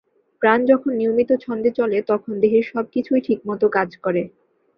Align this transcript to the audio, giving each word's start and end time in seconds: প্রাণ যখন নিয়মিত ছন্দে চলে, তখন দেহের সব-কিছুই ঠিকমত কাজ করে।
প্রাণ 0.41 0.59
যখন 0.65 0.91
নিয়মিত 0.95 1.31
ছন্দে 1.43 1.71
চলে, 1.79 1.97
তখন 2.09 2.31
দেহের 2.41 2.65
সব-কিছুই 2.71 3.21
ঠিকমত 3.27 3.61
কাজ 3.75 3.89
করে। 3.97 4.21